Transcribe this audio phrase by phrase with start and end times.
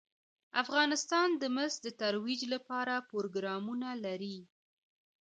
[0.63, 4.37] افغانستان د مس د ترویج لپاره پروګرامونه لري.